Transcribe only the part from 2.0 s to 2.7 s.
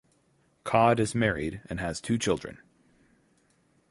two children.